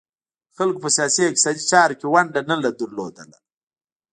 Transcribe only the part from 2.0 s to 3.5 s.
ونډه نه لرله